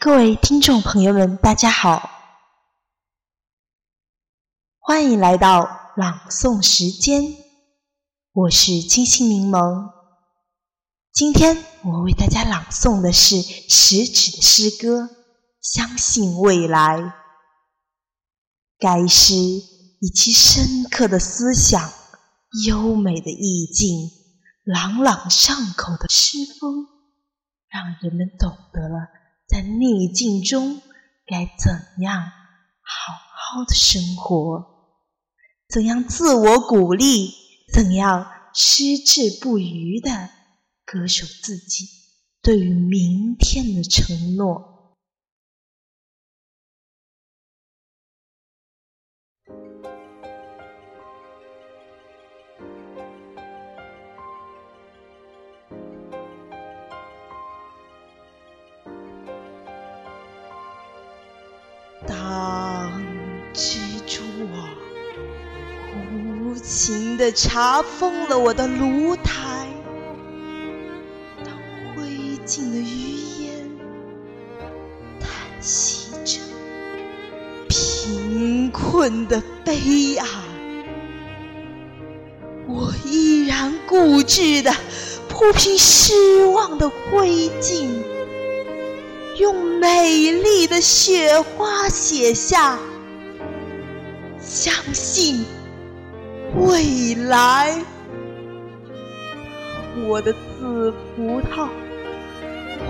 [0.00, 2.08] 各位听众朋友们，大家好，
[4.78, 7.34] 欢迎来到朗诵时间，
[8.30, 9.90] 我是清新柠檬。
[11.12, 15.02] 今天我为大家朗诵的是食指的诗歌
[15.60, 17.00] 《相信未来》。
[18.78, 21.92] 该诗以其深刻的思想、
[22.68, 24.08] 优美的意境、
[24.62, 26.86] 朗朗上口的诗风，
[27.68, 29.17] 让人们懂得了。
[29.48, 30.82] 在逆境中
[31.26, 32.22] 该怎样
[32.82, 34.66] 好好的生活？
[35.68, 37.32] 怎样自我鼓励？
[37.72, 40.30] 怎样矢志不渝的
[40.84, 41.86] 歌手自己
[42.42, 44.77] 对于明天的承诺？
[63.58, 63.76] 蜘
[64.06, 64.68] 蛛网
[66.46, 69.66] 无情地查封了我的炉台，
[71.44, 71.52] 当
[71.96, 72.04] 灰
[72.46, 73.68] 烬的余烟
[75.18, 75.28] 叹
[75.60, 76.40] 息着
[77.66, 80.26] 贫困的悲哀，
[82.68, 84.72] 我依然固执地
[85.28, 87.88] 铺平失望的灰烬。
[89.36, 92.78] 用美丽的雪花写下
[94.60, 95.44] “相信
[96.56, 97.80] 未来”。
[100.08, 101.68] 我的紫葡萄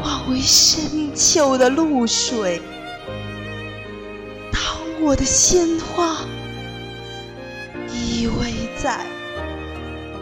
[0.01, 2.63] 化为深秋的露水，
[4.51, 4.63] 当
[5.03, 6.17] 我的鲜花
[7.93, 9.05] 依偎在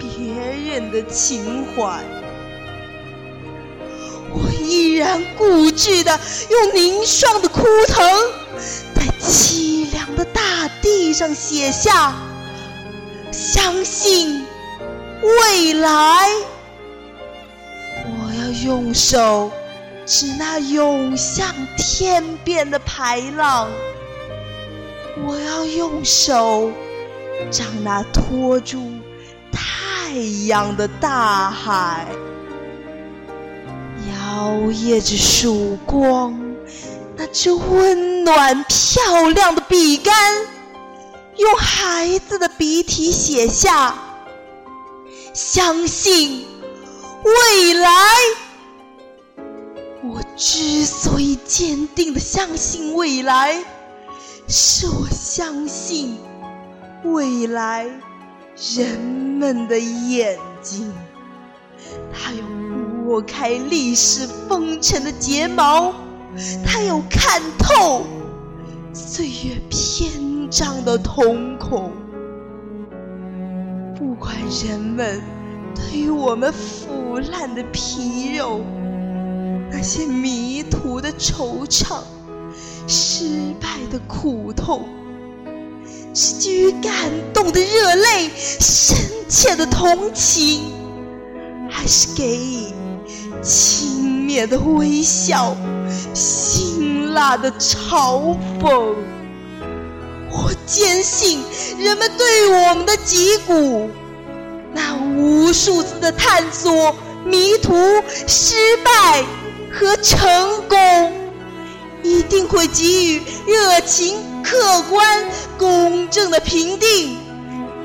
[0.00, 0.34] 别
[0.72, 2.02] 人的情怀。
[4.32, 6.18] 我依然固执地
[6.50, 8.04] 用凝霜的枯藤，
[8.94, 10.85] 在凄凉的大地
[11.16, 12.12] 上写下
[13.32, 14.44] “相信
[15.22, 16.28] 未来”。
[18.04, 19.50] 我要用手
[20.04, 23.70] 指那涌向天边的排浪，
[25.26, 26.70] 我要用手
[27.50, 28.92] 掌那托住
[29.50, 30.12] 太
[30.46, 32.06] 阳的大海。
[34.10, 36.38] 摇曳着曙光，
[37.16, 40.14] 那只温暖漂亮的笔杆，
[41.36, 43.94] 用孩子的笔体写下
[45.34, 46.46] “相信
[47.24, 47.90] 未来”。
[50.04, 53.64] 我之所以坚定的相信未来，
[54.48, 56.18] 是我相信
[57.04, 57.86] 未来
[58.74, 60.92] 人们的眼睛，
[62.12, 62.42] 它有。
[63.06, 65.94] 拨开历史风尘的睫毛，
[66.66, 68.04] 他有看透
[68.92, 69.62] 岁月
[70.50, 71.92] 胀的瞳孔。
[73.98, 74.34] 不管
[74.64, 75.20] 人们
[75.74, 78.60] 对于我们腐烂的皮肉，
[79.70, 82.00] 那些迷途的惆怅，
[82.86, 84.82] 失败的苦痛，
[86.14, 86.92] 是基于感
[87.34, 88.96] 动的热泪，深
[89.28, 90.62] 切的同情，
[91.70, 92.72] 还是给予？
[93.42, 95.54] 轻蔑的微笑，
[96.14, 98.94] 辛辣的嘲讽。
[100.36, 101.42] 我坚信，
[101.78, 103.88] 人们对我们的脊骨，
[104.74, 107.74] 那无数次的探索、迷途、
[108.26, 109.24] 失败
[109.72, 111.12] 和成功，
[112.02, 115.24] 一定会给予热情、客观、
[115.56, 117.18] 公正的评定。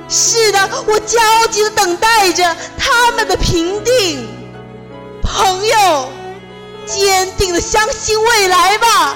[0.09, 1.19] 是的，我焦
[1.49, 4.27] 急地等待着他们的评定。
[5.23, 6.09] 朋友，
[6.85, 9.15] 坚定的相信未来吧，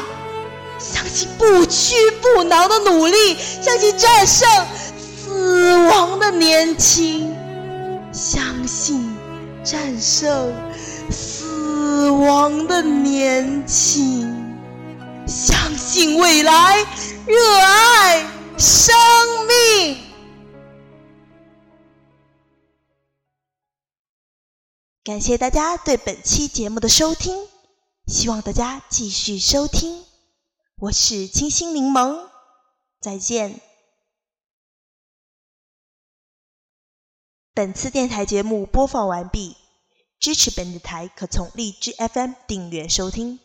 [1.38, 4.48] 不屈不挠的努力，相信战胜
[4.98, 7.34] 死亡的年轻，
[8.12, 9.16] 相信
[9.64, 10.54] 战胜
[11.10, 14.28] 死亡的年轻，
[15.28, 16.86] 相信未来，
[17.26, 18.96] 热爱生
[19.48, 19.98] 命。
[25.04, 27.38] 感谢大家对本期节目的收听，
[28.08, 30.04] 希望大家继续收听。
[30.78, 32.30] 我是清新柠檬，
[33.00, 33.62] 再见。
[37.54, 39.56] 本次电台节目播放完毕，
[40.20, 43.40] 支持本台可从荔枝 FM 订阅收听。